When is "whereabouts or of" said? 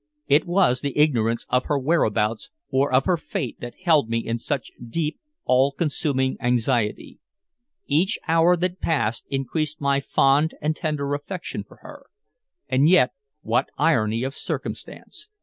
1.77-3.05